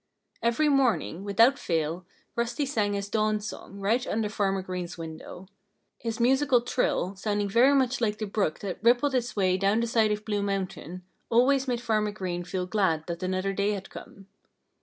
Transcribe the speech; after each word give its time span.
Every 0.41 0.67
morning, 0.67 1.23
without 1.23 1.59
fail, 1.59 2.07
Rusty 2.35 2.65
sang 2.65 2.93
his 2.93 3.07
dawn 3.07 3.39
song 3.39 3.79
right 3.79 4.07
under 4.07 4.29
Farmer 4.29 4.63
Green's 4.63 4.97
window. 4.97 5.47
His 5.99 6.19
musical 6.19 6.61
trill, 6.61 7.15
sounding 7.15 7.47
very 7.47 7.75
much 7.75 8.01
like 8.01 8.17
the 8.17 8.25
brook 8.25 8.61
that 8.61 8.83
rippled 8.83 9.13
its 9.13 9.35
way 9.35 9.57
down 9.57 9.79
the 9.79 9.85
side 9.85 10.11
of 10.11 10.25
Blue 10.25 10.41
Mountain, 10.41 11.03
always 11.29 11.67
made 11.67 11.81
Farmer 11.81 12.09
Green 12.09 12.43
feel 12.43 12.65
glad 12.65 13.05
that 13.05 13.21
another 13.21 13.53
day 13.53 13.73
had 13.73 13.91
come. 13.91 14.25